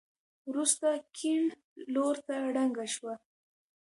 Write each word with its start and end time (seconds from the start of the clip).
وروسته 0.49 0.87
کيڼ 1.17 1.43
لورته 1.93 2.33
ړنګه 2.55 2.85
شوه. 2.95 3.13